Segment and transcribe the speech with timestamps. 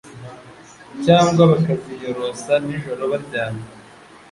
[1.05, 3.65] cyangwa bakaziyorosa nijoro baryamye.